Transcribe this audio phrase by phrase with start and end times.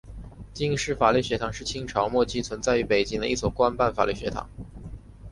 [0.51, 4.49] 京师法律学堂是清朝末期存在于北京的一所官办法律学堂。